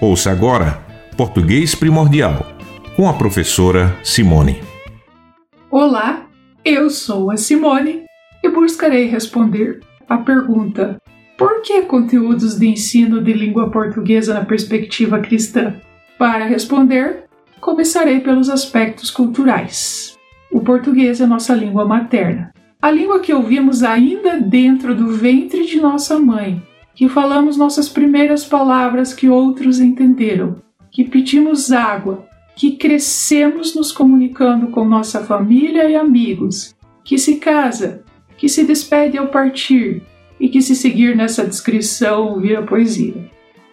Ouça 0.00 0.30
agora 0.30 0.86
Português 1.16 1.74
Primordial 1.74 2.46
com 2.94 3.08
a 3.08 3.14
professora 3.14 3.96
Simone. 4.04 4.62
Olá, 5.68 6.24
eu 6.64 6.88
sou 6.88 7.32
a 7.32 7.36
Simone 7.36 8.04
e 8.40 8.48
buscarei 8.48 9.06
responder 9.06 9.80
a 10.08 10.18
pergunta: 10.18 11.02
por 11.36 11.62
que 11.62 11.82
conteúdos 11.82 12.56
de 12.56 12.68
ensino 12.68 13.20
de 13.20 13.32
língua 13.32 13.72
portuguesa 13.72 14.34
na 14.34 14.44
perspectiva 14.44 15.18
cristã? 15.18 15.74
Para 16.16 16.44
responder, 16.44 17.24
começarei 17.60 18.20
pelos 18.20 18.48
aspectos 18.48 19.10
culturais. 19.10 20.16
O 20.52 20.60
português 20.60 21.20
é 21.20 21.26
nossa 21.26 21.54
língua 21.54 21.84
materna. 21.84 22.52
A 22.80 22.88
língua 22.88 23.18
que 23.18 23.34
ouvimos 23.34 23.82
ainda 23.82 24.40
dentro 24.40 24.94
do 24.94 25.08
ventre 25.08 25.66
de 25.66 25.80
nossa 25.80 26.20
mãe, 26.20 26.62
que 26.98 27.08
falamos 27.08 27.56
nossas 27.56 27.88
primeiras 27.88 28.44
palavras 28.44 29.14
que 29.14 29.28
outros 29.28 29.78
entenderam, 29.78 30.56
que 30.90 31.04
pedimos 31.04 31.70
água, 31.70 32.26
que 32.56 32.72
crescemos 32.72 33.72
nos 33.72 33.92
comunicando 33.92 34.66
com 34.66 34.84
nossa 34.84 35.22
família 35.22 35.88
e 35.88 35.94
amigos, 35.94 36.74
que 37.04 37.16
se 37.16 37.36
casa, 37.36 38.02
que 38.36 38.48
se 38.48 38.64
despede 38.64 39.16
ao 39.16 39.28
partir 39.28 40.02
e 40.40 40.48
que, 40.48 40.60
se 40.60 40.74
seguir 40.74 41.16
nessa 41.16 41.46
descrição, 41.46 42.40
vira 42.40 42.64
poesia. 42.64 43.30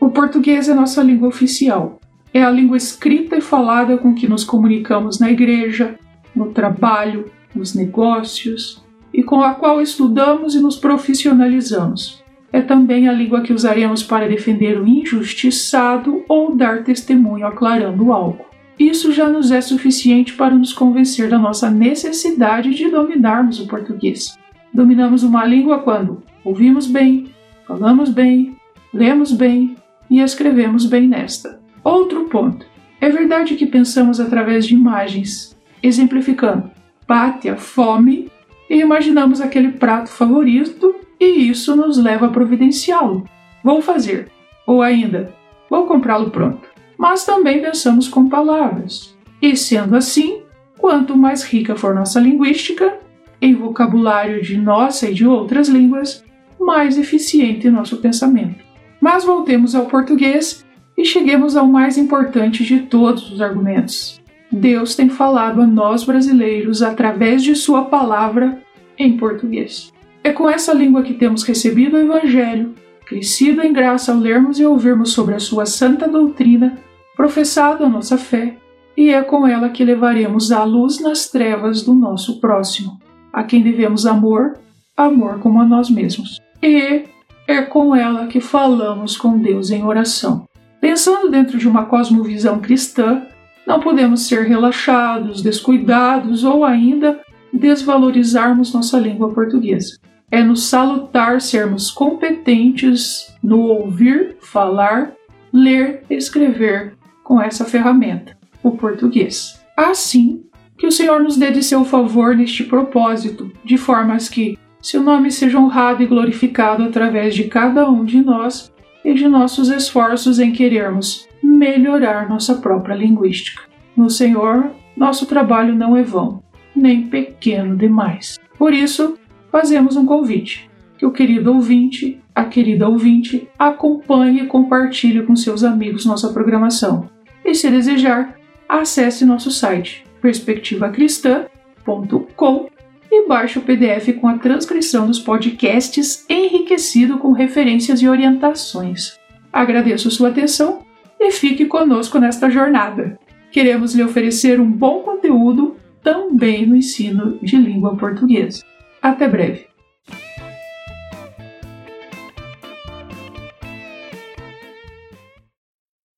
O 0.00 0.10
português 0.10 0.68
é 0.68 0.74
nossa 0.74 1.02
língua 1.02 1.26
oficial. 1.26 1.98
É 2.32 2.44
a 2.44 2.50
língua 2.52 2.76
escrita 2.76 3.36
e 3.36 3.40
falada 3.40 3.98
com 3.98 4.14
que 4.14 4.28
nos 4.28 4.44
comunicamos 4.44 5.18
na 5.18 5.28
igreja, 5.28 5.98
no 6.36 6.52
trabalho, 6.52 7.32
nos 7.52 7.74
negócios, 7.74 8.80
e 9.12 9.24
com 9.24 9.42
a 9.42 9.54
qual 9.54 9.82
estudamos 9.82 10.54
e 10.54 10.60
nos 10.60 10.76
profissionalizamos. 10.76 12.27
É 12.52 12.60
também 12.60 13.08
a 13.08 13.12
língua 13.12 13.42
que 13.42 13.52
usaremos 13.52 14.02
para 14.02 14.28
defender 14.28 14.80
o 14.80 14.86
injustiçado 14.86 16.24
ou 16.28 16.56
dar 16.56 16.82
testemunho 16.82 17.46
aclarando 17.46 18.12
algo. 18.12 18.46
Isso 18.78 19.12
já 19.12 19.28
nos 19.28 19.50
é 19.50 19.60
suficiente 19.60 20.34
para 20.34 20.54
nos 20.54 20.72
convencer 20.72 21.28
da 21.28 21.38
nossa 21.38 21.68
necessidade 21.68 22.74
de 22.74 22.88
dominarmos 22.88 23.60
o 23.60 23.66
português. 23.66 24.38
Dominamos 24.72 25.22
uma 25.22 25.44
língua 25.44 25.80
quando 25.80 26.22
ouvimos 26.44 26.86
bem, 26.86 27.28
falamos 27.66 28.08
bem, 28.08 28.56
lemos 28.94 29.32
bem 29.32 29.76
e 30.08 30.20
escrevemos 30.20 30.86
bem 30.86 31.08
nesta. 31.08 31.60
Outro 31.82 32.26
ponto. 32.26 32.64
É 33.00 33.08
verdade 33.08 33.54
que 33.56 33.66
pensamos 33.66 34.20
através 34.20 34.66
de 34.66 34.74
imagens, 34.74 35.56
exemplificando, 35.82 36.70
bate 37.06 37.48
a 37.48 37.56
fome 37.56 38.30
e 38.68 38.76
imaginamos 38.76 39.40
aquele 39.40 39.72
prato 39.72 40.10
favorito 40.10 40.94
e 41.20 41.48
isso 41.48 41.74
nos 41.74 41.98
leva 41.98 42.26
a 42.26 42.30
providenciá-lo. 42.30 43.24
Vou 43.62 43.80
fazer. 43.82 44.30
Ou 44.66 44.82
ainda, 44.82 45.34
vou 45.68 45.86
comprá-lo 45.86 46.30
pronto. 46.30 46.68
Mas 46.96 47.24
também 47.24 47.60
pensamos 47.60 48.08
com 48.08 48.28
palavras. 48.28 49.16
E 49.40 49.56
sendo 49.56 49.96
assim, 49.96 50.42
quanto 50.78 51.16
mais 51.16 51.42
rica 51.42 51.76
for 51.76 51.94
nossa 51.94 52.20
linguística, 52.20 52.98
em 53.40 53.54
vocabulário 53.54 54.42
de 54.42 54.56
nossa 54.56 55.08
e 55.08 55.14
de 55.14 55.26
outras 55.26 55.68
línguas, 55.68 56.24
mais 56.58 56.98
eficiente 56.98 57.70
nosso 57.70 57.98
pensamento. 57.98 58.64
Mas 59.00 59.24
voltemos 59.24 59.74
ao 59.74 59.86
português 59.86 60.66
e 60.96 61.04
cheguemos 61.04 61.56
ao 61.56 61.66
mais 61.66 61.96
importante 61.96 62.64
de 62.64 62.80
todos 62.80 63.30
os 63.30 63.40
argumentos. 63.40 64.20
Deus 64.50 64.96
tem 64.96 65.08
falado 65.08 65.60
a 65.60 65.66
nós 65.66 66.02
brasileiros 66.04 66.82
através 66.82 67.42
de 67.42 67.54
Sua 67.54 67.84
palavra 67.84 68.60
em 68.98 69.16
português. 69.16 69.92
É 70.28 70.32
com 70.34 70.46
essa 70.46 70.74
língua 70.74 71.02
que 71.02 71.14
temos 71.14 71.42
recebido 71.42 71.96
o 71.96 72.00
Evangelho, 72.00 72.74
crescido 73.06 73.62
em 73.62 73.72
graça 73.72 74.12
ao 74.12 74.18
lermos 74.18 74.60
e 74.60 74.66
ouvirmos 74.66 75.12
sobre 75.12 75.34
a 75.34 75.38
Sua 75.38 75.64
santa 75.64 76.06
doutrina, 76.06 76.76
professado 77.16 77.82
a 77.82 77.88
nossa 77.88 78.18
fé, 78.18 78.54
e 78.94 79.08
é 79.08 79.22
com 79.22 79.46
ela 79.46 79.70
que 79.70 79.82
levaremos 79.82 80.52
a 80.52 80.62
luz 80.64 81.00
nas 81.00 81.30
trevas 81.30 81.80
do 81.80 81.94
nosso 81.94 82.42
próximo, 82.42 82.98
a 83.32 83.42
quem 83.42 83.62
devemos 83.62 84.04
amor, 84.04 84.58
amor 84.94 85.38
como 85.38 85.62
a 85.62 85.64
nós 85.64 85.88
mesmos. 85.88 86.38
E 86.62 87.04
é 87.46 87.62
com 87.62 87.96
ela 87.96 88.26
que 88.26 88.38
falamos 88.38 89.16
com 89.16 89.38
Deus 89.38 89.70
em 89.70 89.82
oração. 89.82 90.44
Pensando 90.78 91.30
dentro 91.30 91.56
de 91.56 91.66
uma 91.66 91.86
cosmovisão 91.86 92.58
cristã, 92.58 93.22
não 93.66 93.80
podemos 93.80 94.28
ser 94.28 94.42
relaxados, 94.42 95.40
descuidados 95.40 96.44
ou 96.44 96.66
ainda 96.66 97.18
desvalorizarmos 97.50 98.74
nossa 98.74 98.98
língua 98.98 99.32
portuguesa. 99.32 99.96
É 100.30 100.42
nos 100.42 100.64
salutar 100.64 101.40
sermos 101.40 101.90
competentes 101.90 103.34
no 103.42 103.60
ouvir, 103.60 104.36
falar, 104.40 105.12
ler 105.52 106.02
escrever 106.10 106.94
com 107.24 107.40
essa 107.40 107.64
ferramenta, 107.64 108.36
o 108.62 108.72
português. 108.72 109.58
Assim, 109.76 110.42
que 110.76 110.86
o 110.86 110.92
Senhor 110.92 111.20
nos 111.20 111.36
dê 111.36 111.50
de 111.50 111.62
seu 111.62 111.84
favor 111.84 112.36
neste 112.36 112.62
propósito, 112.62 113.50
de 113.64 113.76
formas 113.76 114.28
que 114.28 114.58
seu 114.80 115.02
nome 115.02 115.30
seja 115.30 115.58
honrado 115.58 116.02
e 116.02 116.06
glorificado 116.06 116.84
através 116.84 117.34
de 117.34 117.44
cada 117.44 117.88
um 117.90 118.04
de 118.04 118.20
nós 118.22 118.72
e 119.04 119.14
de 119.14 119.26
nossos 119.26 119.68
esforços 119.68 120.38
em 120.38 120.52
querermos 120.52 121.26
melhorar 121.42 122.28
nossa 122.28 122.54
própria 122.56 122.94
linguística. 122.94 123.62
No 123.96 124.08
Senhor, 124.08 124.70
nosso 124.96 125.26
trabalho 125.26 125.74
não 125.74 125.96
é 125.96 126.02
vão, 126.02 126.42
nem 126.74 127.08
pequeno 127.08 127.76
demais. 127.76 128.38
Por 128.58 128.72
isso, 128.72 129.18
fazemos 129.50 129.96
um 129.96 130.06
convite: 130.06 130.70
que 130.96 131.06
o 131.06 131.12
querido 131.12 131.52
ouvinte, 131.52 132.20
a 132.34 132.44
querida 132.44 132.88
ouvinte, 132.88 133.48
acompanhe 133.58 134.42
e 134.42 134.46
compartilhe 134.46 135.22
com 135.22 135.36
seus 135.36 135.64
amigos 135.64 136.04
nossa 136.04 136.32
programação. 136.32 137.08
E 137.44 137.54
se 137.54 137.70
desejar, 137.70 138.36
acesse 138.68 139.24
nosso 139.24 139.50
site 139.50 140.04
perspectivacristã.com 140.20 142.68
e 143.10 143.26
baixe 143.26 143.58
o 143.58 143.62
PDF 143.62 144.12
com 144.20 144.28
a 144.28 144.36
transcrição 144.36 145.06
dos 145.06 145.18
podcasts 145.18 146.26
enriquecido 146.28 147.16
com 147.18 147.32
referências 147.32 148.02
e 148.02 148.08
orientações. 148.08 149.18
Agradeço 149.52 150.10
sua 150.10 150.28
atenção 150.28 150.80
e 151.18 151.30
fique 151.30 151.64
conosco 151.64 152.18
nesta 152.18 152.50
jornada. 152.50 153.18
Queremos 153.50 153.94
lhe 153.94 154.02
oferecer 154.02 154.60
um 154.60 154.70
bom 154.70 155.00
conteúdo 155.00 155.76
também 156.02 156.66
no 156.66 156.76
ensino 156.76 157.38
de 157.42 157.56
língua 157.56 157.96
portuguesa. 157.96 158.62
Até 159.02 159.28
breve! 159.28 159.68